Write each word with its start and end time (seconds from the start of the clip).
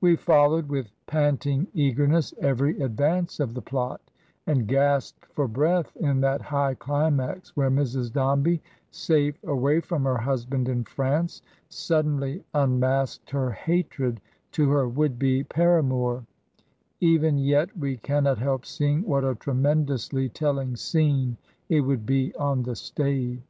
We 0.00 0.16
followed 0.16 0.68
with 0.68 0.90
panting 1.06 1.68
eagerness 1.72 2.34
every 2.40 2.80
advance 2.80 3.38
of 3.38 3.54
the 3.54 3.62
plot, 3.62 4.00
and 4.44 4.66
gasped 4.66 5.26
for 5.26 5.46
breath 5.46 5.96
in 5.98 6.20
that 6.22 6.42
high 6.42 6.74
climax 6.74 7.56
where 7.56 7.70
Mrs. 7.70 8.12
Dombey, 8.12 8.60
safe 8.90 9.36
away 9.44 9.78
from 9.78 10.02
her 10.02 10.16
husband 10.16 10.68
in 10.68 10.82
France, 10.82 11.42
suddenly 11.68 12.42
unmasked 12.54 13.30
her 13.30 13.52
hatred 13.52 14.20
to 14.50 14.68
her 14.70 14.88
would 14.88 15.16
be 15.16 15.44
par 15.44 15.78
amour; 15.78 16.24
even 17.00 17.38
yet 17.38 17.68
we 17.78 17.98
cannot 17.98 18.38
help 18.38 18.66
seeing 18.66 19.02
what 19.06 19.22
a 19.22 19.36
tremen 19.36 19.86
dously 19.86 20.28
teUing 20.28 20.76
scene 20.76 21.36
it 21.68 21.82
would 21.82 22.04
be 22.04 22.34
on 22.34 22.64
the 22.64 22.74
stage. 22.74 23.40